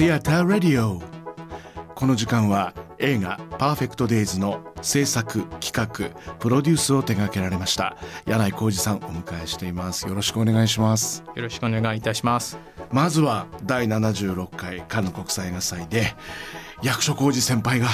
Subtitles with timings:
[0.00, 0.98] Theatre Radio
[1.94, 7.98] この時間は映画「パーフェクト・デイズ」の制作企画プロデュースを手掛けられました。
[8.24, 10.08] 柳井浩二さんお迎えしています。
[10.08, 11.22] よろしくお願いします。
[11.34, 12.56] よろしくお願いいたします。
[12.90, 16.14] まずは第76回カンヌ国際映画祭で
[16.82, 17.88] 役所広司先輩が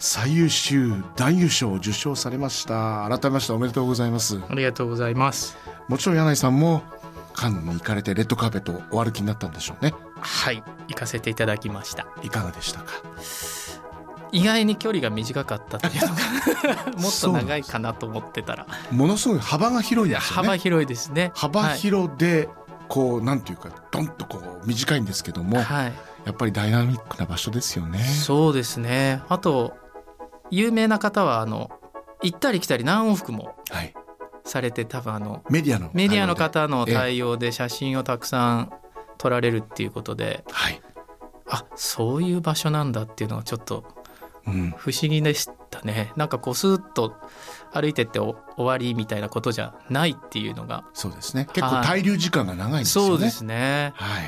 [0.00, 3.08] 最優秀男優賞を受賞されました。
[3.08, 4.40] 改めましておめでとうございます。
[4.48, 5.56] ありがとうございます。
[5.86, 6.82] もちろん柳井さんも
[7.34, 12.06] カンヌに行かれてレッドカーペットをお歩きになったんでしょうねはい行かせていただきました。
[12.22, 12.92] いかがでしたか？
[14.32, 18.66] 意外に距離が短かったっていうのが もっと長いかなと思ってたら。
[18.90, 20.48] ものすごい幅が広いですよね。
[20.48, 21.32] 幅広いですね。
[21.34, 22.48] 幅広で、
[22.88, 25.92] こうなんていうかドンとこう短いんですけども、はい、
[26.24, 27.98] やっぱりダイナミックな場所ですよね。
[28.04, 29.22] そうですね。
[29.28, 29.74] あと
[30.50, 31.70] 有名な方はあの
[32.22, 33.94] 行ったり来たり何往復もはい。
[34.44, 38.72] されて多分あのメディアのメディアの方の対応で写真をたくさん
[39.22, 40.82] 撮られるっていうことではい、
[41.48, 43.84] あそういう場所なんだっていうのはちょっと
[44.44, 46.12] うん、不思議でしたね。
[46.16, 47.14] なんかこうスーッと
[47.72, 51.46] 歩いてってお終わりみたいなことじゃないっていうのがそうですね。
[51.52, 53.92] 結構滞留時間が長いんですよね、そうですね。
[53.94, 54.24] はい。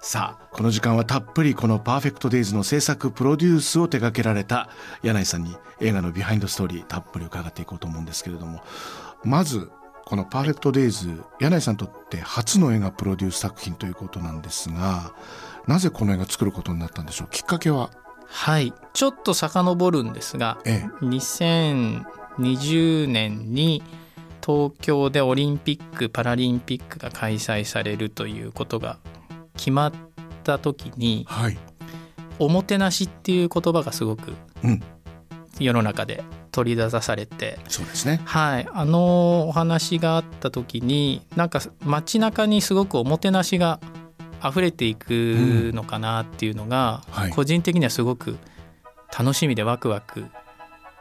[0.00, 4.68] さあこの時間はたっぷりこの「パーフェクト・デイズ」の制作プロデュースを手掛けられた
[5.02, 8.62] 柳井さんに映画のビハインドストーリーたっぷり伺っていこうと思うんですけれども
[9.24, 9.70] まず
[10.06, 15.12] この「パーフェクト・デイズ」柳井さんにとって初の映画プロデュース作品ということなんですが
[15.66, 17.28] なぜこの映画作ることになったんでしょう？
[17.30, 17.90] きっかけは？
[18.28, 18.72] はい。
[18.92, 20.88] ちょっと遡るんですがええ。
[21.04, 23.82] 2020年に
[24.46, 28.98] 東京でオリンピック・パラリンピックが開催されるということが
[29.56, 29.92] 決まっ
[30.44, 31.58] た時にはい
[32.38, 34.80] 「おもてなし」っていう言葉がすごくうん
[35.58, 37.58] 世の中で取り出されて。
[37.68, 38.20] そうですね。
[38.24, 38.68] はい。
[38.72, 43.80] あのお話があった時になんか街中にすごくおもてなしが
[44.44, 45.12] 溢れていく
[45.74, 47.30] のかなっていうのが、はい。
[47.30, 48.38] 個人的にはすごく
[49.16, 50.26] 楽しみでワクワク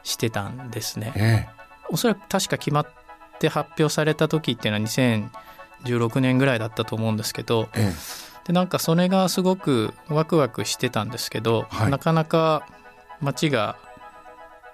[0.03, 1.13] してたんですね。
[1.15, 1.47] え
[1.89, 2.87] おそらく確か決まっ
[3.39, 4.87] て発表された時っていうのは
[5.85, 7.93] 2016年ぐらいだったと思うんですけどええ。
[8.47, 11.91] でなんかそれがすごくワクワクしてたんですけど、はい。
[11.91, 12.67] なかなか
[13.21, 13.77] 街が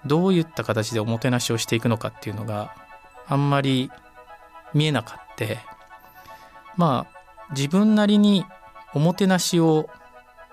[0.05, 2.75] どういった形でおもてなしをしていくのかっていうのが
[3.27, 3.91] あんまり
[4.73, 5.59] 見えなかって
[6.77, 8.45] まあ自分なりに
[8.93, 9.89] おもてなしを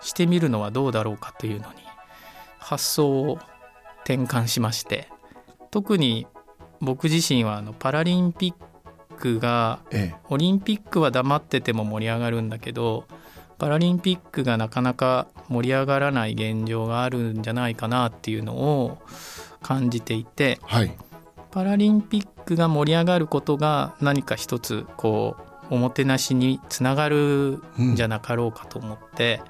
[0.00, 1.80] してみるのはどうだろうかというのに
[2.58, 3.38] 発想を
[4.04, 5.08] 転換しまして
[5.70, 6.26] 特に
[6.80, 10.20] 僕自身はあのパラリンピックがええ。
[10.28, 13.04] オリンピックは黙ってても盛り上がるんだけど
[13.58, 18.98] パラリンピックがなかなか盛り上がらない現状があるんじゃないかなっていうのを
[19.62, 20.96] 感じていてはい。
[21.50, 25.36] パラリンピックが盛り上がることが何か一つこ
[25.70, 29.40] うおもてなしにつながるんじゃなかろうかと思って、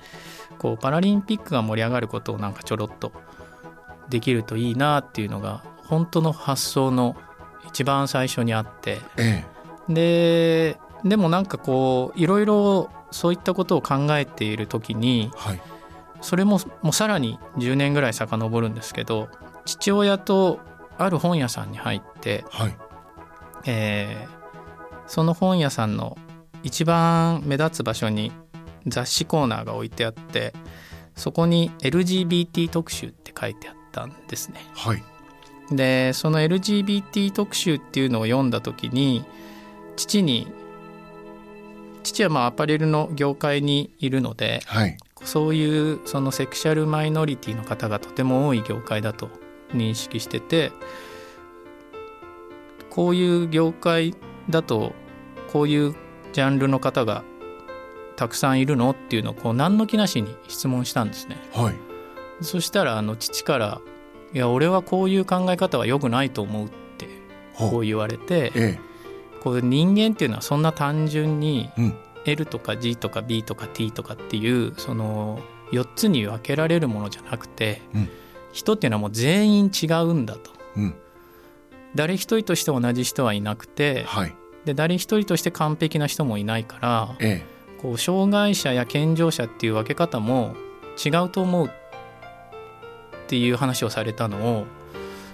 [0.58, 3.12] こうパラリンピックが盛り上がることをなんかちょろっと
[4.08, 7.16] できるといいなっていうのが本当の発想の
[7.66, 9.44] 一番最初にあってえ
[9.88, 15.60] ででもなんかこういろいろそういったことを考えている時にえはい
[16.20, 19.28] それももうさらに10年ぐらい遡るんですけど
[19.64, 20.60] 父親と
[20.98, 22.76] ある本屋さんに入って、はい。
[23.66, 24.38] えー
[25.08, 26.16] その本屋さんの
[26.62, 28.30] 一番目立つ場所に
[28.86, 30.52] 雑誌コーナーが置いてあって
[31.16, 34.60] そこに LGBT 特集って書いてあったんですね。
[34.74, 35.02] はい。
[35.72, 39.24] でその LGBT 特集っていうのを読んだ時に
[39.96, 40.46] 父に
[42.02, 49.30] 父はまあアパレルの業界にいるのではいそういうそのセクシャルマイノリティの方がとても多い業界だと
[49.72, 50.72] 認識してて
[52.90, 54.14] こういう業界
[54.48, 54.92] だと
[55.52, 55.94] こういう
[56.32, 57.24] ジャンルの方が
[58.16, 61.36] たくさんいるのっていうのをこう何の気なしに質問したんですね。
[61.52, 61.74] はい。
[62.40, 63.80] そしたらあの父から
[64.34, 66.68] 「いや俺はこういう考え方は良くないと思う」っ
[66.98, 67.06] て
[67.54, 68.78] こほうう言われてえ
[69.42, 71.94] こう人間っていうのはそんな単純にえうん
[72.24, 75.40] L とか G とか B とか T とかっていうその
[75.72, 78.08] 4つに分けられるものじゃなくて、うん。
[78.52, 80.50] 人っていうのはもう全員違うんだと。
[80.76, 80.94] うん。
[81.94, 84.34] 誰一人として同じ人はいなくてはい。
[84.64, 87.42] で誰一人として完璧な人もいないからえ。
[87.80, 90.54] こう障害者や健常者っていう分け方も
[91.02, 91.70] 違うと思うっ
[93.28, 94.66] ていう話をされたのを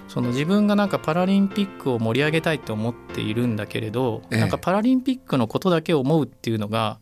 [0.07, 4.39] その自分がなんかパラリンピックを盛り上げたいと思っているんだけれど、ええ。
[4.39, 6.99] なんかパラリンピックのことだけを思うっていうのが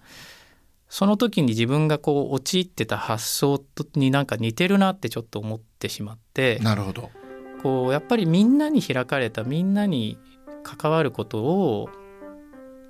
[0.89, 7.09] その時に自分がこう陥ってた発想とになんか似てるなってちょっと思ってしまってえなるほど。
[7.61, 10.17] こうやっぱりみんなに開かれたみんなに
[10.63, 11.89] 関わることを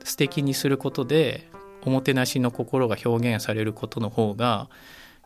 [0.04, 1.50] 素敵にすることで
[1.86, 4.70] おもてなしの心が表現されることの方が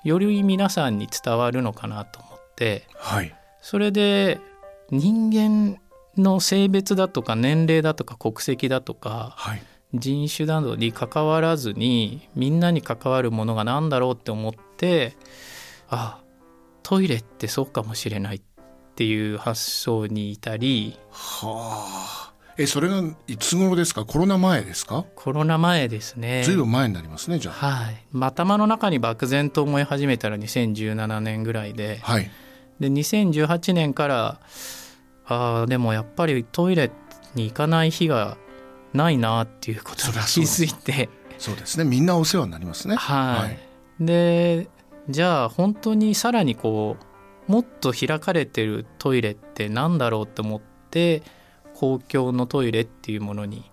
[0.04, 3.36] より皆さんに伝わるのかなと思ってはい。
[3.62, 4.40] それで
[4.92, 5.80] 人間
[6.18, 9.62] の性別だとか年齢だとか国籍だとかはい。
[9.94, 15.16] 人種などに関わらずにみんなに関わるものが何だろうって思って
[15.90, 16.20] あ
[16.84, 18.42] トイレってそうかもしれないっ
[18.96, 21.86] ていう発想に至りは
[22.30, 22.34] あ。
[22.58, 24.04] えそれがいつ頃ですか？
[24.04, 25.06] コロナ前ですか？
[25.16, 26.44] コロナ前ですね。
[26.44, 27.54] ずいぶん前になりますねじゃあ。
[27.54, 32.30] はい、まあ頭の中に漠然と思い始めたら2017年ぐらいではい
[32.80, 34.40] で2018年から
[35.26, 36.92] あーでもやっぱりトイレ
[37.36, 38.38] に行かない日が
[38.94, 41.10] ないなっていうことに気づいて。
[41.38, 41.84] そうですね。
[41.84, 42.96] みんなお世話になりますね。
[42.96, 43.60] はい、はい。
[44.00, 44.70] で
[45.10, 46.98] じゃあ本当にさらにこ
[47.48, 51.24] うもっと開かれてるトイレってなんだろうって思って
[51.76, 53.72] 公共のトイレっていうものに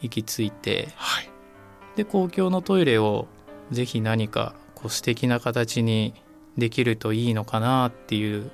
[0.00, 0.88] 行き着いて。
[0.96, 1.30] はい。
[1.96, 3.26] で公共のトイレを
[3.70, 6.14] ぜひ何かこう素敵な形に
[6.56, 8.50] できるといいのかなっていう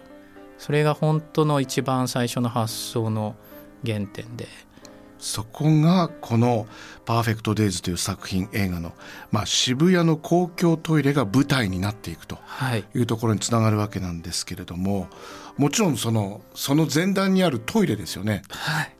[0.58, 3.34] それが本当の一番最初の発想の
[3.84, 4.46] 原点で。
[5.18, 6.66] そこがこの
[7.06, 8.92] 「パーフェクト・デイズ」という作品映画の、
[9.30, 12.84] まあ、渋谷の公共トイレが舞台になっていくとはい。
[12.92, 15.08] いうところにつながるわけなんですけれども
[15.56, 18.42] もちろんそのその前段にあるトイレですよね。
[18.50, 18.96] はい。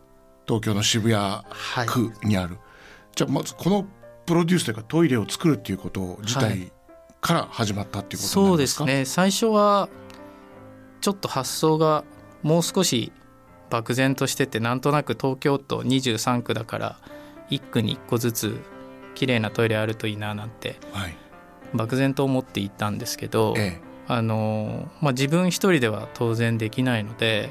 [0.47, 1.45] 東京の渋谷は
[1.85, 2.59] い区にある、
[3.15, 3.87] じゃあまずこの
[4.27, 6.73] プロデュースというかトイレを作るっていうこと自は体
[7.23, 9.05] から始まったっていうことそうですね。
[9.07, 9.89] 最初は
[11.01, 12.05] ちょっと発想が
[12.43, 13.13] もう少し
[13.71, 16.99] 漠然としててなんとなく東京都23区だから
[17.51, 18.61] 1区に1個ずつ
[19.15, 21.17] 綺麗なトイレあるといいななんてはい。
[21.73, 23.81] 漠然と思っていたんですけど、え。
[24.09, 27.51] あのまあ、自分一人では当然できないので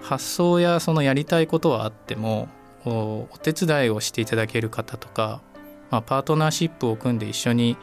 [0.00, 2.48] 発想やそのやりたいことはあっても
[2.84, 5.42] おお手伝いをしていただける方とか、
[5.90, 7.76] まあ、パートナーシップを組んで一緒に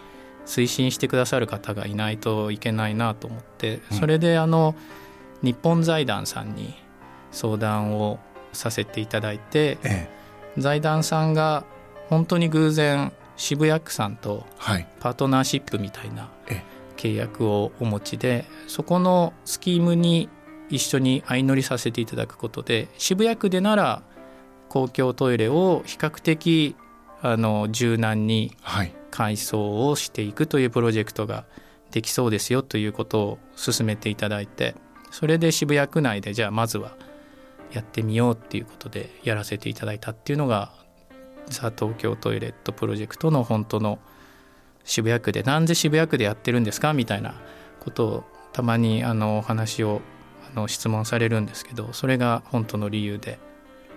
[0.50, 3.98] 推進してくださる方がいないといけないなと思ってうん。
[4.00, 4.74] それであの
[5.44, 6.74] 日本財団さんに
[7.32, 8.20] 相談を
[8.52, 10.10] させていただいてええ。
[10.58, 11.64] 財団さんが
[12.10, 14.88] 本当に偶然渋谷区さんとはい。
[15.00, 16.64] パートナーシップみたいなえ
[16.98, 20.30] 契約をお持ちでそこのスキームに
[20.70, 24.02] 一緒に相乗りさせていただくことで渋谷区でなら
[24.68, 26.76] 公共トイレを比較的
[27.22, 28.94] あの柔軟にはい。
[29.12, 31.46] 改装をしていくというプロジェクトが
[31.92, 34.76] できそうですよということを進めていただいて
[35.12, 36.96] それで渋谷区内でじゃあまずは
[37.74, 40.72] やってみようっていうことでやらせていただいたっていうのが
[41.48, 44.00] ザ・東京トイレットプロジェクトの本当の
[44.84, 47.36] 渋谷区でなんで渋谷区でやってるんですかみたいな
[47.80, 48.24] ことを
[48.54, 50.02] たまにあのお話を
[50.56, 53.40] あの質問されるんですけどそれが本当の理由で。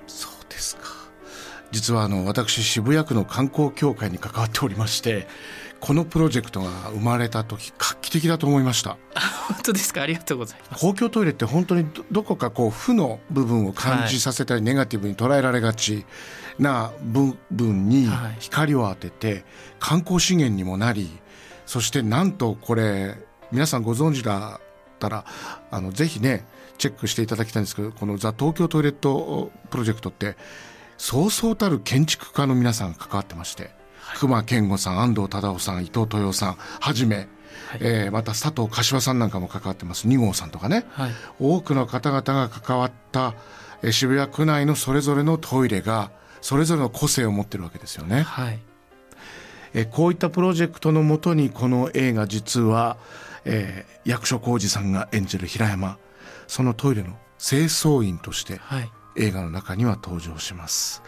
[0.06, 1.01] そうですか
[1.72, 5.26] 実はあの私渋谷区の観光協会に関わっておりまして
[5.80, 8.98] このプロジェクトが生まれた時画期的だと思いました。
[9.48, 10.02] 本当ですか？
[10.02, 10.80] ありがとうございます。
[10.80, 16.06] 公共トイレって本当にどどこかこう負の部分を感じさせたり、ネガティブに捉えられがち
[16.60, 18.36] な部分にはい。
[18.38, 19.44] 光を当てて
[19.80, 21.10] 観光資源にもなり
[21.66, 23.16] そしてなんとこれ
[23.50, 24.60] 皆さんご存知だっ
[25.00, 25.24] たら
[25.70, 26.44] あのぜひね
[26.78, 30.36] チェックしていただきたいんですけどこの「ザ・東京トイレットプロジェクト」って
[30.98, 33.70] そうそうたる建築家の皆さんが関わってまして、
[34.18, 37.26] 熊健吾さん安藤忠雄さん伊藤豊夫さんはじめ、はい。
[37.80, 40.84] えーまた佐藤柏さんなんかも関わってます二号さんとかね。
[40.90, 41.10] はい。
[41.40, 43.34] 多くの方々が関わった
[43.82, 48.22] えー渋谷区内のそれぞれのトイレがそれぞれの個性を持ってるわけですよね。
[48.22, 48.58] はい。
[49.74, 52.96] えーこういったプロジェクトのもとにこの映画実は、
[53.44, 55.96] えー役所広司さんが演じる平山
[56.48, 61.02] そのトイレの清掃員としてはい映画の中には登場します。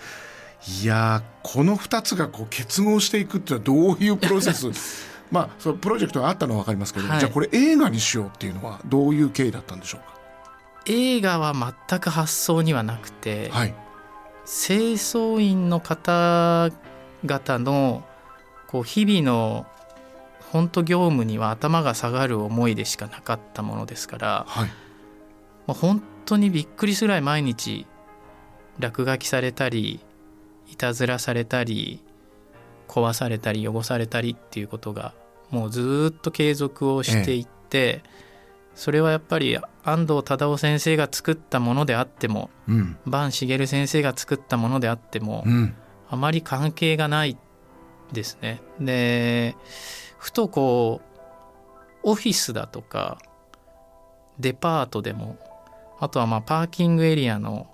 [0.82, 4.68] いやーこの2つがこう結合していくっていうのはどういうプロセス？
[5.30, 7.20] まあそのプロジェクトがあったのは分かりますけど、はい。
[7.20, 10.00] じゃあこれ映画にしようっていうのはどういう経緯だったんでしょう
[10.86, 11.54] 映画は
[11.88, 13.74] 全く発想にはなくて、かはい。
[14.46, 18.04] 清掃員の方々の
[18.66, 19.66] こう日々の
[20.52, 24.68] 本当業務には頭が下がる思いでしかなかったものですから、はい。
[25.66, 27.86] まあ本当にびっくりするぐらい毎日
[28.78, 30.00] 落書きされたり
[30.68, 32.02] いたずらされたり
[32.88, 35.14] 壊されたり汚されたりっていうことが
[35.50, 38.02] もうずーっと継続をしていって、
[38.74, 45.74] それはやっぱり安藤忠雄先生が作ったものであってもうん坂茂先生が作ったものであっても、うん
[46.06, 47.36] あまり関係がない
[48.12, 48.60] ですね。
[48.78, 49.56] で
[50.18, 53.18] ふとこうオフィスだとか
[54.38, 55.38] デパートでも
[55.98, 57.73] あとはまあパーキングエリアの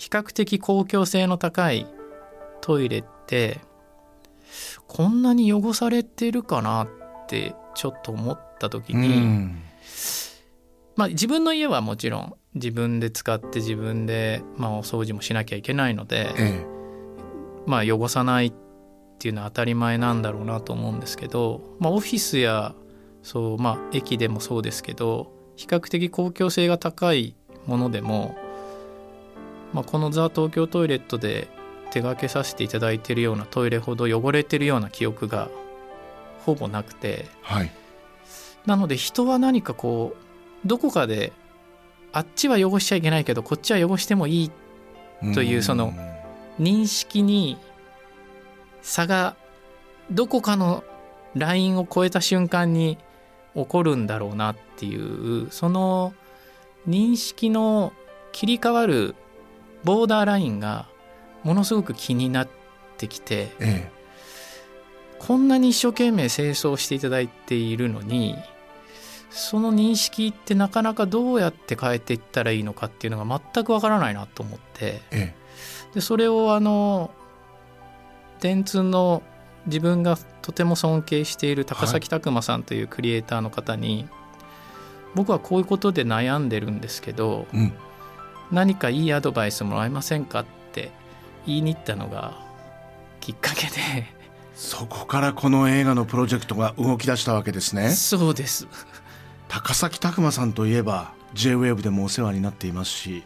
[0.00, 1.86] 比較的公共性の高い
[2.60, 3.60] トイレって
[4.88, 6.88] こんなに汚されてるかなっ
[7.28, 9.62] てちょっと思っった時に、うん。
[10.96, 16.66] まあ、自分の家はもちろん自分で使って自分で、まあ、お掃除もしなきゃいけないので、え。
[17.66, 18.52] まあ、汚さないっ
[19.18, 22.74] ていうのは当たり前なんだろうなと思うんですけど、まあ、オフィスや
[23.22, 28.36] そう、まあ、駅でもそうですけど比較的公共性が高いものでも、
[29.72, 31.48] まあ、この「ザ・東京トイレット」で
[31.90, 35.48] 手掛けさせていただいているようなトイレほど汚れてるような記憶が
[36.44, 37.26] ほぼなくて。
[37.26, 37.70] えはい。
[38.66, 41.32] なので人は何かこうどこかで
[42.12, 44.50] あっちは汚しちゃいけないけどこっちは汚してもいい
[45.34, 45.94] というその
[46.58, 47.58] 認識に
[48.82, 49.36] 差が
[50.10, 50.84] どこかの
[51.34, 52.98] ラインを超えた瞬間に
[53.54, 56.14] 起こるんだろうなっていうその
[56.88, 57.92] 認識の
[58.32, 59.14] 切り替わる
[59.84, 60.86] ボーダーラインが
[61.42, 62.48] ものすごく気になっ
[62.96, 63.90] てきてえ
[65.18, 68.36] こんなに一生懸命清掃していただいているのに
[69.30, 75.34] その認識ってなかなかどうやって変えていったらいいのかっていうのが全くわからないなと思ってええ。
[75.94, 77.10] でそれをあの
[78.40, 79.22] 電通の
[79.66, 84.08] 自分がとても尊敬している高崎拓磨さんというクリエイターの方に、
[85.14, 87.72] 僕はこういうことで悩んでるんですけどえうん
[88.50, 90.90] 何かいいアドバイスもらえませんかって
[91.46, 92.38] 言いに行ったのが
[93.20, 94.20] きっかけで。
[94.54, 97.90] そこからこの映画のプロジェクトが動き出したわけですね。
[97.90, 98.66] そうです。
[99.48, 103.24] 高崎拓磨さんといえば J-WAVE でもお世話になっていますし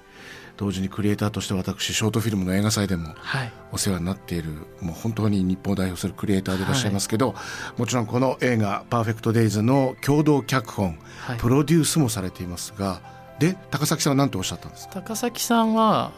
[0.57, 3.53] 同時にクリエイターとして私ショートフィルムの映画祭でもはい。
[3.73, 4.51] お世話になっている
[4.81, 7.35] もう本当に日本を代表するクリエイターでいらっしゃいますけど、
[7.77, 11.39] もちろんこの映画「パーフェクト・デイズ」の共同脚本はい。
[11.39, 13.01] プロデュースもされていますが
[13.39, 14.95] で高崎さんは何ておっしゃったんですか？
[15.03, 16.13] 高崎さんは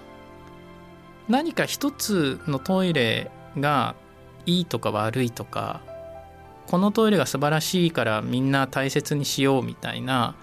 [1.29, 3.95] 何か一つのトイレが
[4.45, 5.81] いいとか悪いとか
[6.67, 10.35] このトイレが素晴らしいからみんな大切にしようみたいな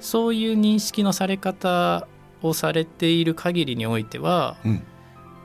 [0.00, 2.06] そういう認識のされ方
[2.42, 4.82] をされている限りにおいてはうん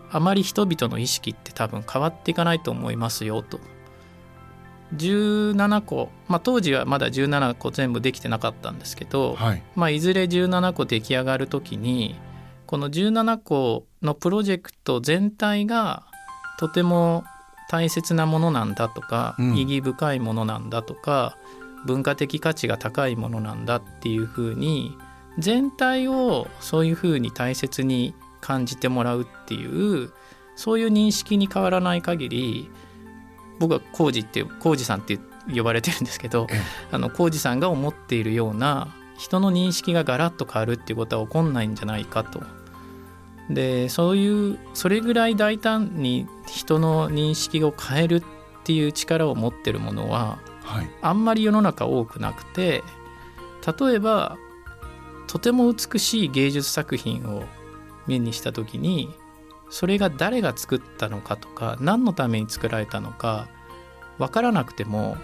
[0.09, 3.59] あまり人々の意識って多分変わっていかないと思いますよと。
[4.95, 9.63] 17個、まあ、当時はまだ17個全部できてなかったんですけど、はい。
[9.75, 12.15] まあ、いずれ17個出来上がる時に
[12.65, 16.03] この17個のプロジェクト全体が
[16.59, 17.23] とても
[17.69, 19.57] 大切なものなんだとか、うん。
[19.57, 21.37] 意義深いものなんだとか
[21.85, 24.97] 文化的価値が高いものなんだっていうふうに
[25.37, 30.11] 全体をそういうふうに大切に感じてもらうっていう
[30.55, 32.71] そういう認識に変わらない限り
[33.59, 35.19] 僕は浩二って浩二さんって
[35.53, 36.61] 呼ばれてるんですけどえ
[36.91, 42.41] あの浩二さんが思っているような人の認識がガラッと変わるっていうことは起こんないんじゃないかと。
[43.49, 48.23] でそういうそれぐらい大胆に人の認識を変えるっ
[48.63, 52.83] ていう力を持ってるものははいあんまり世の中多くなくて
[53.79, 54.37] 例えば
[55.27, 57.43] とても美しい芸術作品を
[58.05, 59.15] 目にした時に
[59.69, 63.47] それが誰が作ったのかとか何のために作られたのか
[64.17, 65.17] 分からなくても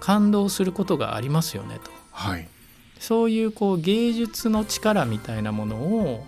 [0.00, 1.90] 感動することがありますよねと。
[2.10, 2.48] はい。
[2.98, 6.24] そういうこう芸術の力みたいなものを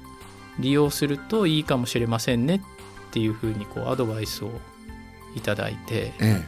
[0.59, 2.61] 利用するといいかもしれませんねっ
[3.12, 4.50] ていうふうにこうアドバイスを
[5.37, 6.44] いただいてえ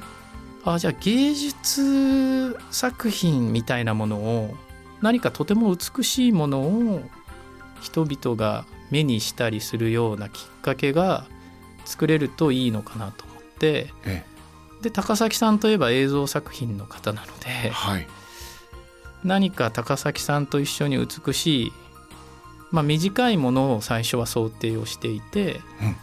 [0.64, 4.56] あじゃあ芸術作品みたいなものを
[5.00, 7.02] 何かとても美しいものを
[7.80, 11.26] 人々が目にしたりするようなきっかけが
[11.84, 14.24] 作れるといいのかなと思ってええ。
[14.82, 18.06] で高崎さんといえば映像作品の方なのえではい。
[19.24, 21.72] 何か高崎さんと一緒に美しい、
[22.70, 25.96] まあ、短いものを最初は想定をしていて、うん。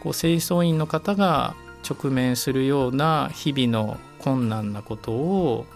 [0.00, 1.54] こう清掃員の方が
[1.88, 5.66] 直面するような日々の困難なことを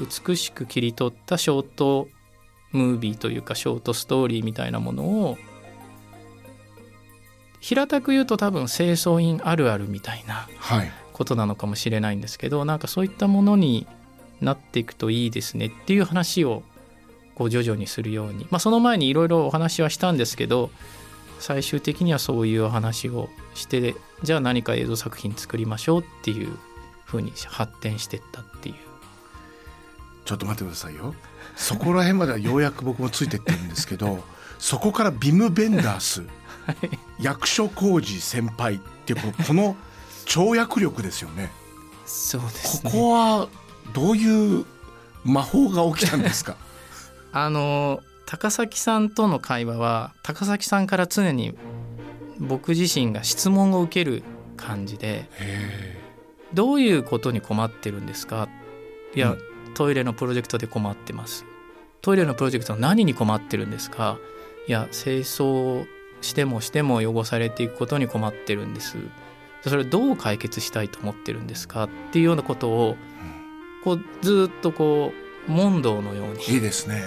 [0.00, 2.08] 美しく切り取ったショート
[2.72, 5.38] ムービーというかショートストーリーみたいなものを
[7.64, 10.92] 平たく言うと多分清掃員あるあるみたいなはい。
[11.14, 13.86] ことなのかもしれないんですけどなんかそういったものに
[14.42, 16.62] なっていくといいですねっていう話を
[17.34, 20.70] こう徐々にするように、まあ、その前にいろいろお話はしたんですけど
[21.38, 26.58] 最終的にはそういうお話をしてじゃあ何か映像作品作りましょうっていう
[27.06, 28.74] 風に発展していったっていう。
[30.24, 31.14] ちょっと待ってくださいよ。
[31.54, 34.24] そこら辺まではようやく僕もついてってるんですけど
[34.58, 36.24] そこからビム・ベンダース
[37.20, 39.76] 役所広司先輩っていうこのこの
[40.26, 41.50] 跳躍力ですよね。
[42.06, 42.90] そうでこすね。
[42.92, 43.48] こは
[43.92, 44.64] どういう
[45.24, 46.56] 魔法が起きたんですか？
[47.32, 51.54] あの高崎さんとの会話は高崎さんから常に
[52.38, 54.22] 僕自身が質問を受ける
[54.56, 56.00] 感じでへ
[56.54, 58.48] どういうことに困ってるんですか？
[59.14, 59.38] いや、うん。
[59.74, 61.44] トイレのプロジェクトで困ってます。
[62.00, 64.18] トイレのプロジェクトは何に困ってるんですか？
[64.68, 65.84] いや清掃
[66.24, 68.96] してもしても汚されていくことに困ってるんです。
[69.62, 72.96] それをどう解決したいと思ってるんですかっていうようなことを
[73.82, 75.12] こうずっとこ
[75.48, 77.02] う問答のようにいいですね。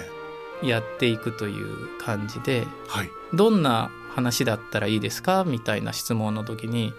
[0.62, 3.10] やっていくという感じではい。
[3.32, 6.92] どんな話だったらいいですかみたいな質問の時にい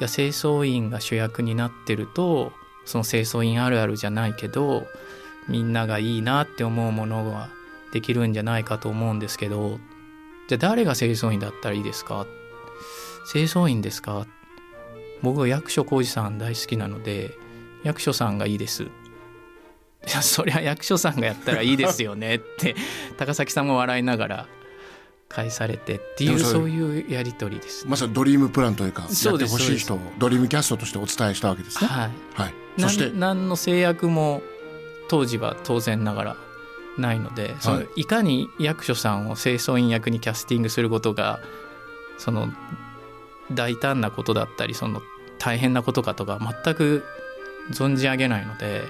[0.00, 2.52] や清掃員が主役になってると
[2.84, 4.86] その清掃員あるあるじゃないけど
[5.48, 7.48] みんながいいなって思うものが
[7.92, 9.78] できるんじゃないかと思うんですけど
[10.48, 12.26] じゃあ誰が清掃員だったらいいですか？
[13.32, 14.26] 清掃員ですか？
[15.22, 17.32] 僕は役所広司さん大好きなので
[17.82, 18.84] 役所さんがいいです。
[18.84, 18.88] い
[20.14, 22.76] やそりゃ役所さんがやったらいいですよねって
[23.18, 24.46] 高崎さんも笑いながら
[25.28, 27.90] 返されてっていうそういうやり取りですね。
[27.90, 31.88] まさにドリームプランというかやってそうですほしい人をドリームキャストとしてお伝えしたわけですね。
[31.88, 34.42] はい、はいそして何の制約も
[35.08, 36.36] 当時は当然ながら
[36.98, 41.40] ないので、そのいかに役所さんを清掃員役にキャスティングすることが
[42.18, 42.48] その
[43.52, 45.02] 大胆なことだったりその
[45.38, 47.04] 大変なことかとか全く
[47.72, 48.82] 存じ上げないので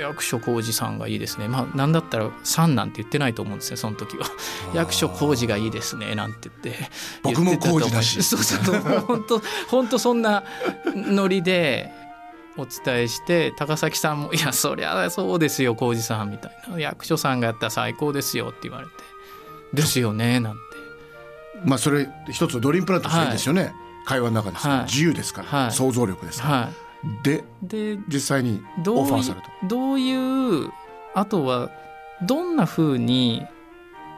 [0.00, 1.48] 役所広司さんがいいですね。
[1.48, 4.26] まあ何だったら「さん」なんて言ってないと思うんですよその時は。
[4.72, 6.90] 役所広司がいいですねなんて言って。
[7.22, 8.22] 僕も広司だし。
[8.22, 8.80] そうそう。
[9.00, 10.44] 本当本当そんな
[10.94, 11.92] ノリで
[12.56, 18.92] お伝えして高崎さんも「いやそりゃそうですよ浩二さん」みたいな「役所さんがやったら最高ですよ」って言われて
[19.74, 20.58] 「ですよね」なんて。
[21.64, 24.84] まあそれ一つのドリームプランとしていいですよね、会話の中ですはい。
[24.84, 25.72] 自由ですから、はい。
[25.72, 26.68] 想像力ですから、は
[27.22, 29.48] でいで実際にどういオファーされた。
[29.66, 30.70] どういう
[31.14, 31.70] あとは
[32.22, 33.46] どんな風に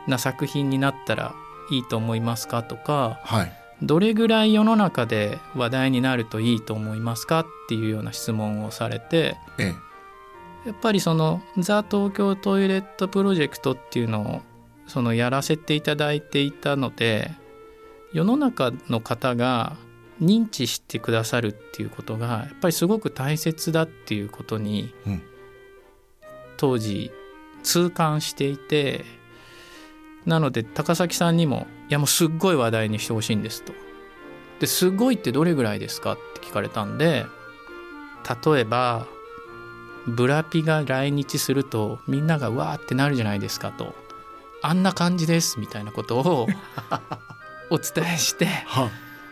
[0.07, 1.35] な作品になったら
[1.71, 3.21] いいと思いますかとか。
[3.23, 3.52] はい
[3.83, 9.75] どれぐらい世の中で話題になるといいと思いますかっていうような質問をされてえ
[10.64, 10.68] え。
[10.68, 14.43] やっぱりその「ザ・東京トイレットプロジェクト」っていうのを
[14.86, 17.32] そのやらせていただいていたので
[18.12, 19.76] 世の中の方が
[20.21, 25.23] 認知してくださるっていうことがやっぱりすごく大切だっていうことにうん。
[26.56, 27.10] 当時
[27.62, 29.04] 痛感していて
[30.26, 33.73] なので高崎さんにも「いやもうすっごい話題にしてほしいんです」と。
[34.60, 37.26] ですごいってどれぐらいですかって聞かれたんで
[38.45, 39.06] 例えば
[40.06, 43.95] ブラピが来日するとみんながわーってなるじゃないですかと。
[44.62, 46.49] あんな感じですみたいなことを
[47.71, 48.91] お伝えしては、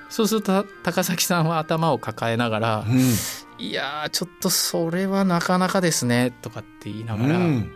[0.09, 3.01] そうすると高崎さんは頭を抱えながらうん
[3.59, 7.73] 「いやーちょっとそれはなかなかですね」とかって言いながら、うん。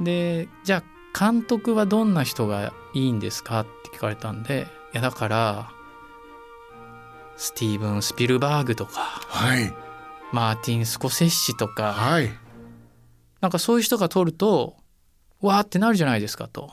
[0.00, 3.60] でじゃあ監督はどんな人がいいんですか？
[3.60, 5.70] って聞かれたんでいやだから
[7.36, 9.72] スティーブン・スピルバーグとかはい。
[10.32, 12.30] マーティン・スコセッシとかはい。
[13.40, 14.76] なんかそういう人が撮ると
[15.40, 15.60] わー！
[15.60, 16.72] ってなるじゃないですかと。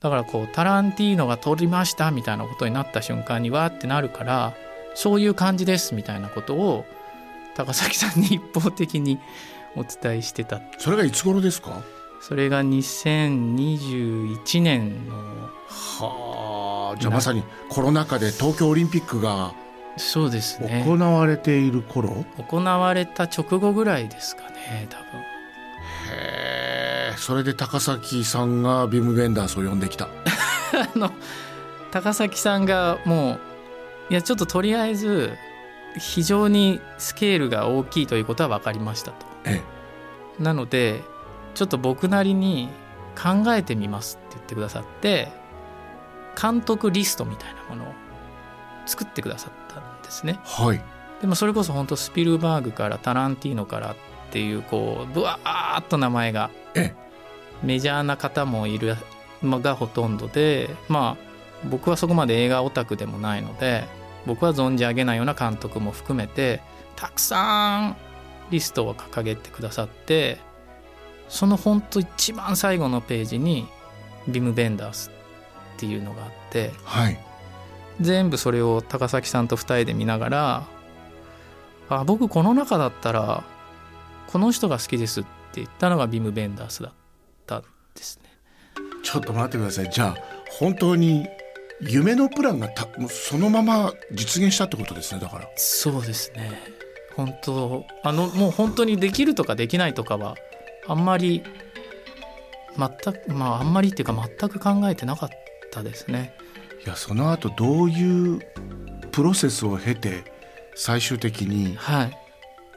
[0.00, 3.74] だからこうタランティーノが撮りましたみたいなことになった瞬間にわー！
[3.74, 4.54] ってなるから
[4.94, 6.84] そういう感じですみたいなことを
[7.54, 9.18] 高崎さんに一方的に
[9.76, 10.60] お伝えしてた。
[10.78, 11.82] それがいつ頃ですか？
[12.20, 15.14] それが2021年の
[15.68, 19.54] はあじゃあまさにコロナ禍で東京オリンピックが
[19.98, 20.84] そうですね。
[20.86, 25.04] 行われている頃、行われた直後ぐらいですかね多分。
[26.10, 30.08] へえそれで高崎さんがビーム・ベンダースを呼んできた。
[30.94, 31.10] あの
[31.90, 33.40] 高崎さんがもう
[34.12, 35.32] いやちょっととりあえず
[35.98, 39.26] 非常にスケールが大きいということは分かりましたと。
[39.44, 39.62] え。
[40.38, 41.02] なので
[41.58, 42.68] ちょっと僕なりに
[43.20, 45.26] 考えてみますって言ってくださって
[46.40, 47.94] 監督リストみたいなものを
[48.86, 50.38] 作ってくださったんですね。
[50.44, 50.80] はい
[51.20, 53.96] でもそれこそ本当スピルバーグからタランティーノからっ
[54.30, 56.94] ていうこうブワーッと名前がえ
[57.64, 58.94] メジャーな方もいる
[59.42, 63.82] のがほとんどでまあ僕はそこまで映画オタクでもないので
[64.26, 66.60] 僕は存じ上げないような監督も含めて
[66.94, 67.96] たくさん
[68.50, 70.46] リストを掲げてくださって
[71.28, 73.66] その本当一番最後のページに
[74.26, 75.10] ビム・ベンダース
[75.76, 77.18] っていうのがあってはい。
[78.00, 80.66] 全部それを高崎さんと2人で見ながら
[81.88, 83.44] あ僕この中だったら
[84.28, 86.92] この人が好きですって言ったのがビム・ベンダースだっ
[87.46, 87.62] たん
[87.94, 88.28] ですね。
[89.02, 89.90] ちょっと待ってください。
[89.90, 90.16] じゃあ
[90.50, 91.26] 本当に
[91.80, 95.48] 夢のプランがたそのまま実現したってことですねだから。
[95.56, 96.52] そうですね。
[97.16, 100.36] 本当あのもう本当にできるとかできないとかは
[100.88, 101.42] あんまり
[102.76, 105.28] 全くまああんまりっていうか全く考えてなかっ
[105.70, 106.34] たですね。
[106.84, 108.40] いやその後どういう
[109.12, 110.24] プロセスを経て
[110.74, 112.18] 最終的に、はい。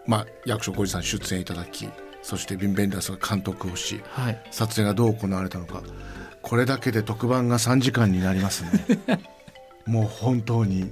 [0.08, 1.88] まあ、役所広司さん出演いただき
[2.24, 4.44] そしてビン・ベンダースが監督をし、はい。
[4.50, 5.84] 撮影がどう行われたのか
[6.42, 9.00] これだけで特番が3時間になりますね。
[9.86, 10.92] もう本当に。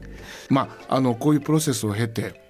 [0.49, 2.41] まああのこういうプロセスを経て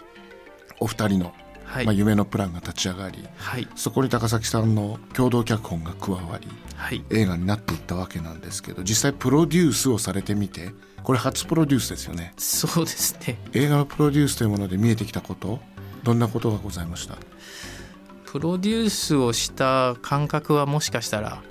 [0.79, 1.33] お二人の、
[1.71, 3.67] はい、まあ、夢のプランが立ち上がりはい。
[3.75, 7.03] そこに高崎さんの共同脚本が加わりはい。
[7.11, 10.71] 映画になっていったわけなんですけど実際プロデュースをされてみて
[11.03, 12.33] これ初プロデュースですよね。
[12.37, 13.39] そうですね。
[13.53, 15.59] 映画のプロデュースというもので見えてきたこと
[16.03, 17.15] どんなことがございました？
[18.25, 21.41] プロデュースをした感覚はもしかしたら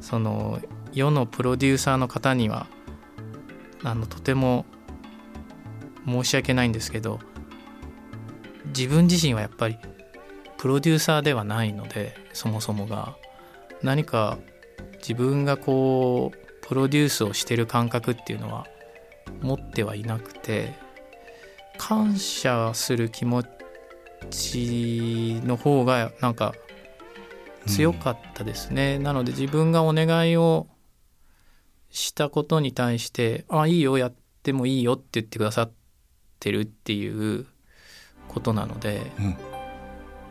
[0.00, 0.60] その
[0.92, 2.66] 世のプロデューサーの方には
[3.84, 4.66] あのとても
[6.06, 7.20] 申し訳ないんですけど
[8.76, 9.78] 自分自身はやっぱり
[10.58, 13.16] プロデューサーではないのでそもそもが。
[13.82, 14.38] 何か
[14.98, 18.66] 自分がこうプロデュースをしてる感覚っていうのは
[19.40, 20.74] 持ってはいなくて
[21.78, 23.42] 感謝する気持
[24.30, 26.54] ちの方がなんか
[27.66, 30.66] 強かったですね、なので自分がお願いを
[31.90, 35.72] したことに対して「あいいよやってもいいよ」って言ってくださっ
[36.38, 37.46] てるっていう
[38.30, 39.36] ことなのでうん。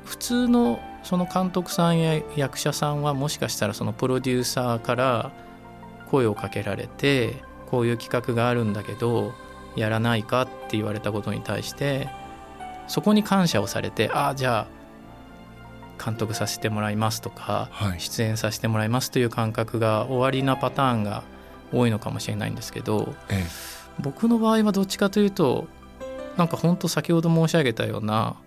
[0.05, 5.31] 普通のその監督さんや役者さんはもしかしたらそのプロデューサーから
[6.09, 9.33] 声をかけられてこういう企画があるんだけど
[9.75, 12.09] やらないかって言われたことに対して
[12.87, 17.99] そこに感謝をされてああじゃあ監督させてもらいますとかはい。
[17.99, 21.23] 出演させてもらいますという感覚が終わりなパターンが
[21.71, 23.45] 多いのかもしれないんですけどえ。
[23.99, 25.67] 僕の場合はどっちかというと
[26.39, 28.37] なんか本当先ほど申し上げたような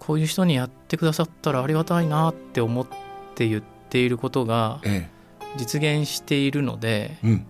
[0.00, 2.86] こういう人にやってくださったらありがたいなって思っ
[3.36, 5.22] て言っていることがええ。
[5.56, 7.46] 実現しているのでえうん。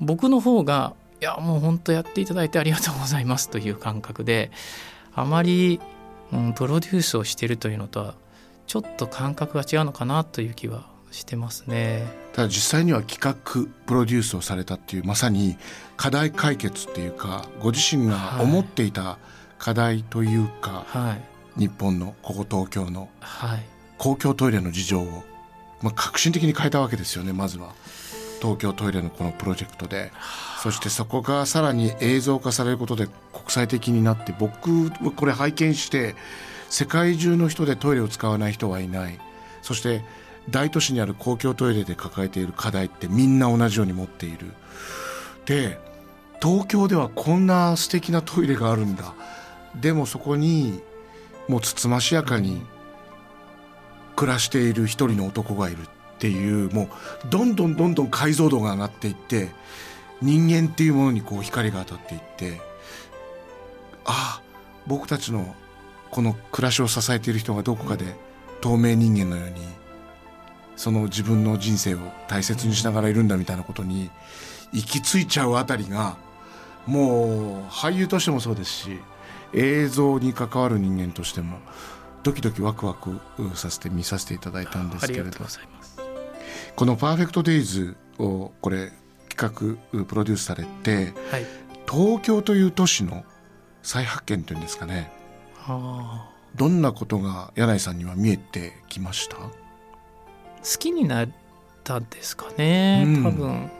[0.00, 4.50] 僕の方がいやもう本当やっていただいてありがとうございますという感覚で
[5.14, 5.80] あまり、
[6.32, 8.14] うん、プロデュースをしているというのとは
[8.66, 12.06] ちょっと感覚が違うのかなという気はしてますね。
[12.32, 13.34] ただ実際には企画
[13.86, 15.56] プロデュースをされたっていうまさに
[15.96, 19.18] 課題解決っていうかご自身が思っていた
[19.58, 21.16] 課題というか、は
[21.56, 21.60] い。
[21.60, 23.62] 日本のここ東京のはい。
[23.98, 25.22] 公共トイレの事情を、
[25.80, 27.72] まあ、革新的に変えたわけですよねまずは。
[28.40, 30.10] 東京トイレのこのプロジェクトで。
[30.62, 36.16] そしてそこがさらに映像化されることで国際的になって僕はこれ拝見して
[36.68, 39.20] 世界中の人でトイレを使わない人はいない。
[39.60, 40.02] そして
[40.50, 44.52] 大都市にある公共トイレで抱えている課題ってみんな同じように持っている。
[45.46, 45.78] で
[46.40, 49.14] 東京ではこんな素敵なトイレがあるんだ。
[49.80, 50.80] でもそこに
[51.48, 52.62] もうつつましやかに
[54.16, 55.84] 暮らしている一人の男がいるっ
[56.18, 56.88] ていうもう
[57.30, 59.50] どんどんどんどん解像度が上がっていって
[60.20, 62.60] 人間っていうものにこう光が当たっていって
[64.04, 64.42] ああ
[64.86, 65.54] 僕たちの
[66.10, 68.04] この暮らしを支えている人がどこかで
[68.60, 69.81] 透明人間のように
[70.76, 74.10] その自分の人生を大切にしながらいるんだみたいなことに
[74.72, 76.16] 行き着いちゃうあたりが
[76.86, 78.98] もう俳優としてもそうですし
[79.52, 81.58] 映像に関わる人間としても
[82.22, 83.20] ドキドキワクワク
[83.54, 85.30] させて見させていただいたんですけれど。
[86.74, 88.92] この「パーフェクト・デイズ」をこれ
[89.28, 91.46] 企画プロデュースされてはい。
[91.90, 93.24] 東京という都市の
[93.82, 95.12] 再発見というんですかね。
[96.54, 99.36] どんなことが柳井さんには見えてきました？
[100.62, 101.28] 好きになっ
[101.84, 103.24] たんですかね、うん。
[103.24, 103.70] 多分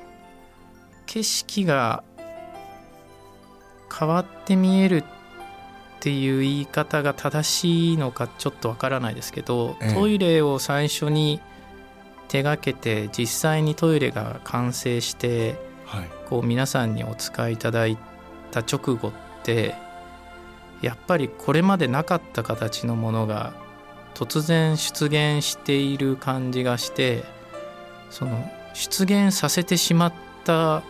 [1.06, 2.02] 景色が
[3.98, 5.04] 変わって見えるっ
[6.00, 11.40] ていう言い方が正しいのかちょっとわからないですけど、ええトイレを最初に
[12.28, 16.08] 手がけて実際にトイレが完成してはい。
[16.28, 17.98] こう皆さんにお使いいただい
[18.50, 19.74] た直後って
[20.80, 23.52] やっぱりこれまでなかった形のものが
[24.14, 27.24] 突然出現している感じがして
[28.10, 30.12] その出現させてしまっ
[30.44, 30.82] た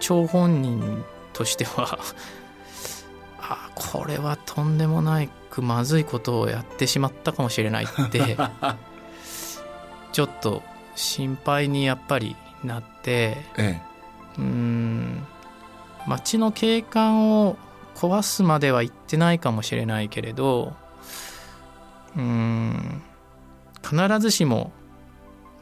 [0.00, 1.98] 張本人としては
[3.40, 8.36] あこれはとんでもないくまずいことをやってしまったかもしれないって
[10.12, 10.62] ちょっと
[10.94, 13.80] 心配にやっぱりなってえ。
[14.38, 15.26] うーん
[16.06, 17.56] 街の景観を
[17.94, 20.74] 壊すまでは言ってないかもしれないけれど
[22.16, 23.02] うーん。
[23.82, 24.72] 必ずしも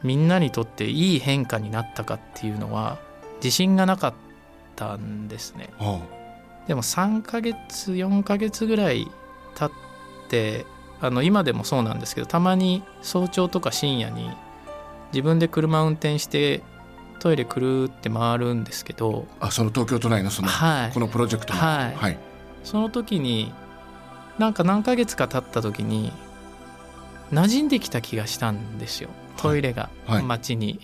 [0.02, 2.98] みんなにとっていい変化になったかっていうのは
[3.36, 4.14] 自信がなかっ
[4.76, 5.70] たんですね。
[5.70, 6.00] えあ。
[6.68, 9.10] でも3ヶ月4ヶ月ぐらい
[9.54, 9.70] 経っ
[10.28, 10.64] て
[11.00, 14.30] あの今でもそうなんですけどたまに早朝とか深夜に
[15.12, 16.62] 自分で車運転して
[17.20, 20.92] トイレくるって回るんですけどあその東京都内のその、はい。
[20.92, 21.60] このプロジェクトの。
[21.60, 21.94] はい。
[21.94, 22.18] はい。
[22.62, 23.52] その時に
[24.38, 26.12] なんか何ヶ月か経った時に
[27.34, 29.10] 馴染んできた気がしたんですよ。
[29.36, 29.90] トイレが
[30.22, 30.80] 街に。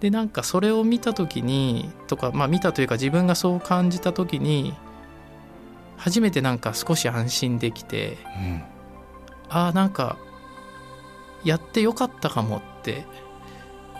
[0.00, 4.74] でなんかそれを見た時にとかまあ見たというか自分がそう感じた時に
[5.96, 8.62] 初めてなんか少し安心できて、うん、
[9.48, 10.16] ああなんか
[11.44, 13.04] やってよかったかもって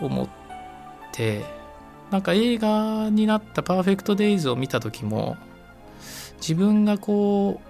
[0.01, 0.27] 思っ
[1.13, 1.45] て
[2.11, 5.37] なんか映画になった「パーフェクト・デイズ」を見た時も
[6.35, 7.61] 自分がこ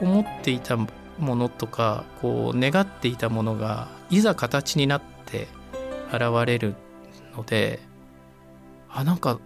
[0.00, 0.76] う思っていた
[1.18, 5.48] ものとかこう願っていたものがいざ形になって
[6.12, 6.74] 現れる
[7.36, 7.80] ので
[8.90, 9.38] あなんか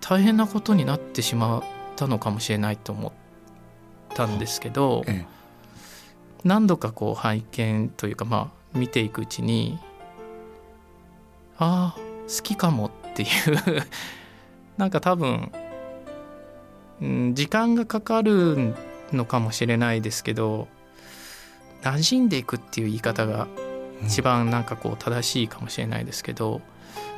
[0.00, 1.62] 大変なことになってしまっ
[1.96, 3.12] たのかもしれないと思っ
[4.14, 5.26] たんですけど、ええ、
[6.44, 9.78] 何度かこう拝見というかまあ見ていくうちに
[11.58, 13.28] ああ好きかもっていう
[14.76, 15.50] なんか多分、
[17.00, 18.74] うん、時間がかかる
[19.12, 20.68] のかもしれないですけど
[21.82, 23.48] 馴染んでいくっていう言い方が
[24.04, 26.60] 一番なんかこう正しいかもしれないですけど、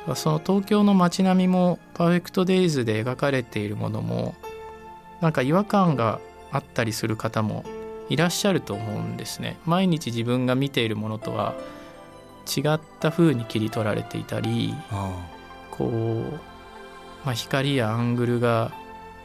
[0.07, 4.35] うん、その東京の街並みも「パーフェクト・デイズ」で描かれているものも
[5.21, 6.19] なんか違和感が
[6.51, 7.65] あったりする方も
[8.09, 9.57] いらっしゃると思うんですね。
[9.65, 11.55] 毎日自分が見ているものとは
[12.49, 14.73] 違った風に切り取られていたり
[15.71, 16.21] こう、
[17.23, 18.71] まあ、光やアングルが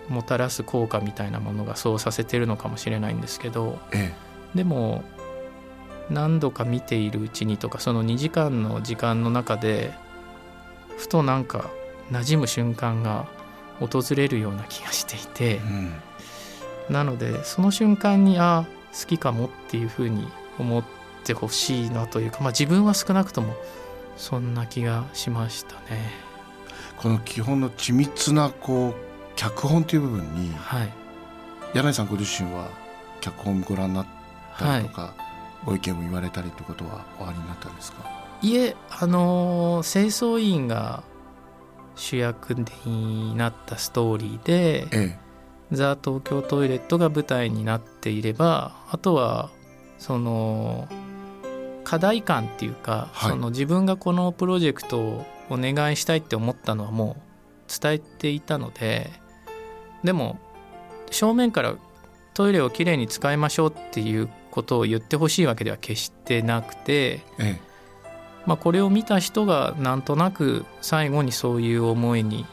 [0.08, 4.12] もたらす効果みたいなものがそうさせてるのかもしれないんですけど、え
[4.54, 5.02] え、でも
[6.10, 9.92] 何度か見ているうちにとかその2時間の時間の中で
[10.96, 11.70] ふとなんか
[12.10, 13.26] 馴染む瞬間が
[13.80, 15.56] 訪れるような気がしていて、
[16.88, 18.66] うん、なのでその瞬間にあ
[18.98, 20.84] 好きかもっていうふうに思っ
[21.24, 23.56] てほしいなというか、まあ、自分は少なくとも
[24.16, 26.24] そんな気がしましたね。
[26.96, 28.94] この基本の緻密なこう
[29.34, 30.92] 脚本という部分に、はい、
[31.74, 32.68] 柳井さんご自身は
[33.20, 34.06] 脚本ご覧になっ
[34.56, 35.23] たりとか、はい、
[35.64, 37.98] ご意見を言われたりということはおありになったんですか？
[38.42, 41.02] いえあの清掃員が
[41.96, 45.18] 主役になったストーリーで、ええ、
[45.72, 49.50] ザ・東京トイレットが舞台になっていればあとは
[49.98, 50.88] その
[51.84, 59.10] 課題感っていうか、はい、その自分がこのプロジェクトをお願いしたいって思ったのはもう伝えていたので
[60.02, 60.38] でも
[61.10, 61.76] 正面から
[62.34, 67.60] トイレをきれいに使いましょうっていうことを言ってほしいわけでは決してなくて、ええ、
[68.46, 72.46] まあ、これを見た人がなんとなく最後にそういう思いに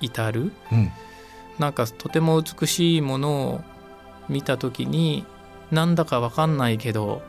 [0.00, 0.90] 至る、うん、
[1.58, 3.60] なんかとても美しいものを
[4.30, 5.26] 見た時に
[5.70, 7.20] なんだか分かんないけど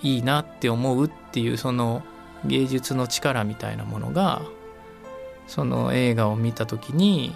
[0.00, 2.02] いいなって思うっていうその
[2.46, 4.40] 芸術の力みたいなものが
[5.46, 7.34] その映画を見た時に、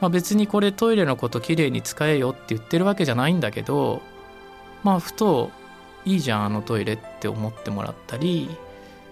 [0.00, 4.00] まあ、別にこれトイレのこときれいに使えよって言ってるわけじゃないんだけど
[4.86, 5.50] まあふと
[6.04, 8.48] いいじゃんあのトイレって思ってもらったり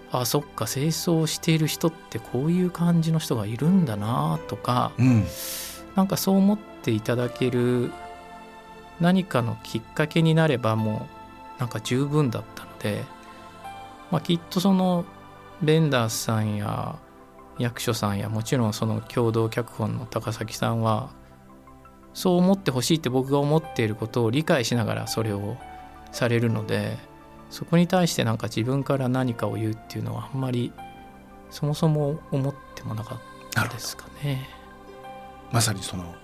[0.09, 5.25] あそっか清掃している人ってこういう感じの人がいるんだなとか、うん、
[5.95, 7.91] なんかそう思っていただける
[9.01, 11.09] 何かのきっかけになればも
[11.57, 13.03] うなんか十分だったので、
[14.11, 15.03] まあ、きっとその
[15.61, 16.97] ベンダースさんや
[17.59, 21.09] 役所さんやもちろんその共同脚本の高崎さんは
[22.15, 25.57] そう思ってほしいって僕が思っていることを理解しながらそれを
[26.13, 26.97] されるので
[27.51, 30.71] そこに対してなんか自分から何かを言うっていうのはあんまり
[31.51, 33.19] そもそも思ってもなかっ
[33.53, 34.47] たですかね。
[35.51, 36.15] まさにその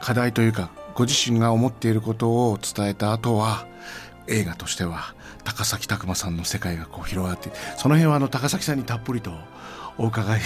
[0.00, 3.66] 課題というかご自身が思っていることを伝えた後は
[4.26, 9.32] 映画としては高崎拓磨さんの世界がこう広がってその辺はあの高崎さんにたっぷりと
[9.96, 10.40] お伺い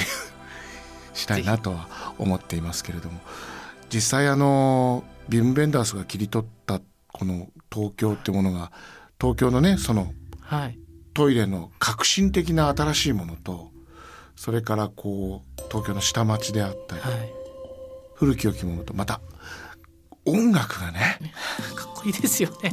[1.14, 1.88] したいなとは
[2.18, 3.18] 思っていますけれども
[3.92, 6.80] 実際あのビルム・ベンダースが切り取った
[7.12, 8.72] この東京ってものが
[9.20, 10.78] 東京のねその、はい、
[11.14, 13.70] トイレの革新的な新しいものと
[14.34, 17.32] それからこう東京の下町であったり、はい、
[18.14, 19.20] 古き良きものとまた
[20.24, 21.18] 音楽がね
[21.76, 22.72] かっこいいですよね。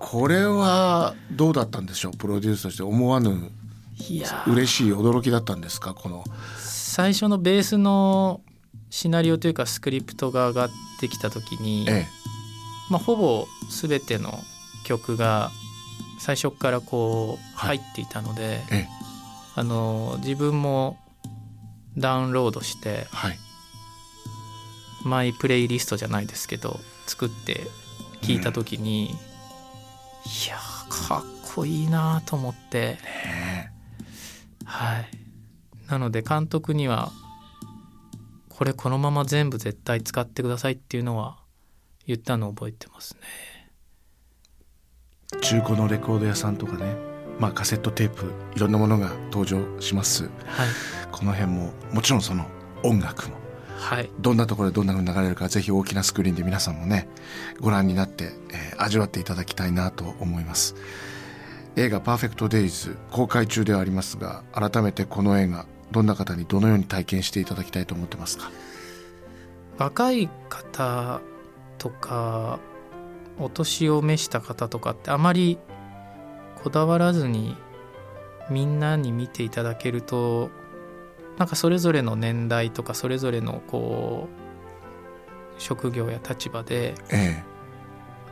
[0.00, 2.16] これはどうだったんでしょう？
[2.16, 3.50] プロデュースとして思わぬ
[4.46, 5.94] 嬉しい驚きだったんですか？
[5.94, 6.24] この
[6.58, 8.42] 最初のベースの
[8.94, 12.06] シナリオというかスクリプトが上がってきた時に、ええ、
[12.88, 14.38] まあ、ほぼ全ての
[14.84, 15.50] 曲が
[16.20, 18.88] 最初からこう入っていたので、はいえ、
[19.56, 20.96] あの自分も
[21.98, 23.38] ダウンロードして、はい、
[25.04, 26.78] マイプレイリストじゃないですけど
[27.08, 27.62] 作って
[28.22, 29.16] 聞いた時に、うん、い
[30.48, 30.56] や
[30.88, 33.72] かっこいいなと思って、ね、
[34.64, 35.08] はい。
[35.88, 37.10] なので監督には
[38.56, 41.38] これこのまま全部絶対使ってくださいっていうのは
[42.06, 43.20] 言ったのを覚えてますね。
[45.40, 46.94] 中古のレコード屋さんとかね。
[47.40, 50.68] まあカセットテープいろんなものが登場します、はい。
[51.10, 52.46] この辺ももちろんその
[52.84, 53.34] 音楽も。
[53.76, 54.10] はい。
[54.20, 57.08] どんなところでどんな風に流れるかぜひ大きなスクリーンで皆さんもね
[57.60, 60.74] ご覧になって、えー味わっていただきたいなと思います
[61.76, 68.50] 映画「パーフェクト・デイズ」公開中ではありますが改めてこの映画どんな方にどのように体験していただきたいと思ってますか？
[69.78, 71.20] 若い方
[71.78, 72.58] とか
[73.38, 75.58] お年を召した方とかってあまり
[76.62, 77.56] こだわらずに
[78.50, 80.50] みんなに見ていただけると
[81.38, 84.28] なんかそれぞれの年代とかそれぞれのこ
[85.58, 87.42] う職業や立場でえ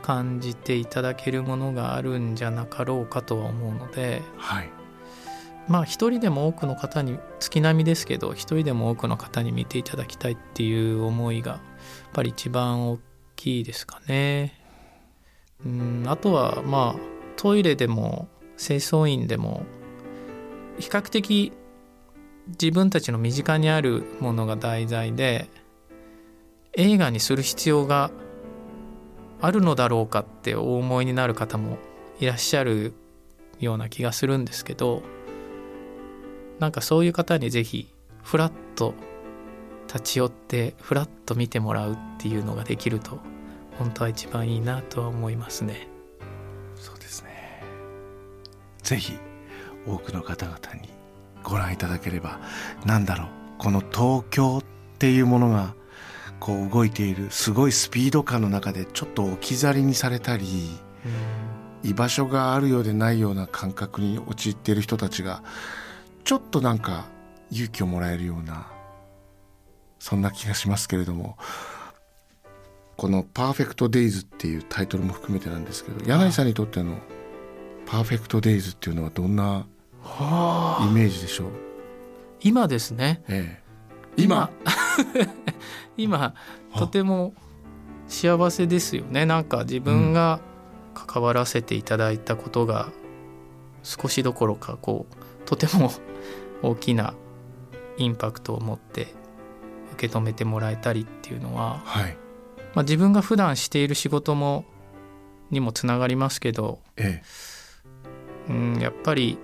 [0.03, 4.69] 感じていただけるものがあるんじゃなかろうかとは思うのでえはい
[5.67, 11.61] まあ一人でも多くの方に月並みですけど一人でも多くの方に見ていただきたいっていう思いがやっ
[12.11, 12.99] ぱり一番大
[13.37, 14.59] きいですかね。
[15.65, 19.63] うんあとはまあトイレでも清掃員でも
[20.79, 21.53] 比較的
[22.47, 25.47] 自分たちの身近にあるものが題材で
[26.73, 28.11] 映画にする必要が
[29.43, 31.77] あるのだろうかってお思いになる方も
[32.17, 32.93] いらっしゃる
[33.59, 35.03] ような気がするんですけど
[36.59, 38.93] なんかそういう方にぜひフラッと
[39.87, 43.19] 立ち寄ってフラッと見てもらうっていうのができると
[43.77, 45.89] 本当は一番いいなとは思いますね。
[46.77, 47.61] そうですね
[48.81, 49.17] ぜひ
[49.85, 50.87] 多くの方々に
[51.43, 52.39] ご覧いただければ
[52.85, 53.27] なんだろう
[53.57, 54.63] この東京っ
[54.99, 55.75] ていうものが
[56.39, 60.69] こう動いているすごいスピード感の中でちょっと置き去りにされたり
[61.83, 65.43] 居場所があるようでないような感覚に陥っている人たちが
[66.23, 67.05] ちょっとなんか
[67.51, 68.67] 勇気をもらえるような
[69.99, 71.37] そんな気がしますけれども
[72.97, 76.97] この「パーフェクト・デイズ」っていうタイトルも含めてなんですけど柳井さんにとっての
[77.85, 79.65] 「パーフェクト・デイズ」っていうのはどんな
[80.81, 81.47] イメージでしょう、
[82.41, 83.23] 今ですね。
[83.29, 83.62] ええ、
[84.17, 84.49] 今。
[85.97, 86.33] 今
[86.73, 87.33] あとても
[88.07, 89.25] 幸せですよね。
[89.25, 90.39] なんか自分が
[90.93, 92.89] 関わらせていただいたことが
[93.83, 95.91] 少しどころかこうとても
[96.61, 97.13] 大きな
[97.97, 99.13] インパクトを持って
[99.93, 102.17] 受け止めてもらえたりっていうのは、はい。
[102.73, 104.65] まあ、自分が普段している仕事も
[105.51, 107.21] にもつながりますけど、え。
[108.49, 109.37] うん、やっぱり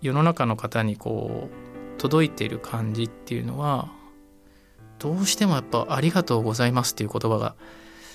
[0.00, 1.67] 世の中の方にこう
[1.98, 3.90] 届いてる感じっていうのは
[4.98, 7.54] どうしてもやっぱ「ありがとうございます」っていう言葉が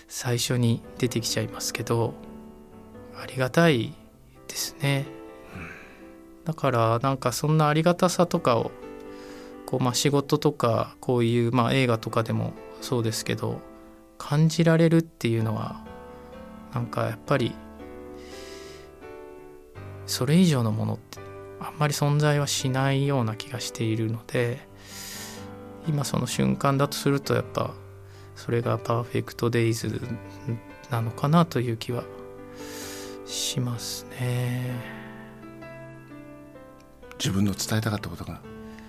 [0.08, 2.13] 最初に出てきちゃいますけど
[3.22, 3.93] ありがたい
[4.48, 5.06] ですね。
[6.46, 8.72] だからなんかそんなありがたさとかを
[9.65, 13.62] こう、まあ、仕事とかこういう、まあ、映画とかでもそうですけど
[14.17, 15.86] 感じられるっていうのは
[16.74, 17.56] なんかやっぱり
[20.06, 21.12] それ以上のものって
[21.63, 24.60] あんまり存在はしないような気がしているので
[25.88, 27.73] 今その瞬間だとするとやっぱ
[28.36, 30.02] それがパーフェクトデイズ
[30.89, 32.04] なのかなという気は
[33.26, 35.04] しますね。
[37.17, 38.41] 自分の伝えたかったことが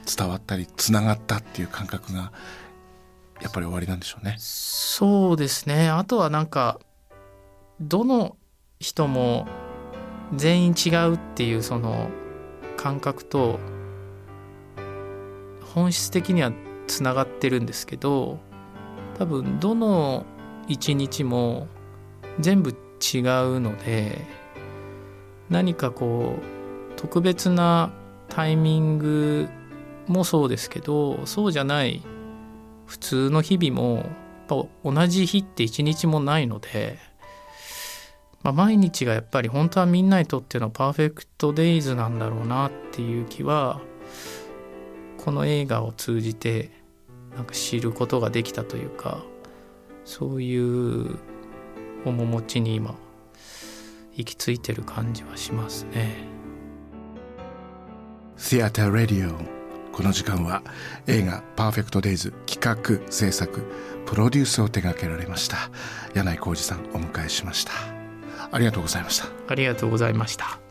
[0.04, 2.32] 伝わったりつながったっていう感覚が
[3.40, 4.34] やっぱり終わりなんでしょうね。
[4.38, 6.80] そうですねあとはなんか
[7.80, 8.36] どの
[8.80, 9.46] 人も
[10.34, 12.10] 全員違うっていうその
[12.84, 13.58] 感覚と
[15.74, 16.52] 本質的には
[16.86, 18.38] つながってるんですけど
[19.16, 20.26] 多分どの
[20.68, 21.66] 一日も
[22.40, 24.18] 全部違うので
[25.48, 27.90] 何かこう特別な
[28.28, 29.48] タイミング
[30.06, 32.02] もそうですけどそうじゃない
[32.84, 34.06] 普通の日々もやっ
[34.46, 36.98] ぱ同じ日って一日もないので、
[38.44, 43.80] まあ、毎日がやっぱり本当はみんなにとってのパーフェクトデイズなんだろうなっていう気は
[45.16, 46.70] この映画を通じて
[47.34, 49.24] なんか知ることができたというか
[50.04, 51.16] そういう
[52.04, 52.94] 面持ちに今
[54.14, 56.28] 行き着いてる感じはしますね。
[58.36, 59.34] Theater Radio
[59.90, 60.62] この時間は
[61.06, 63.62] 映画「パーフェクト・デイズ」企画制作
[64.04, 65.70] プロデュースを手掛けられました。
[66.14, 67.93] 柳井浩二さんお迎えしました。
[68.50, 70.63] ありがとうございましたありがとうございました。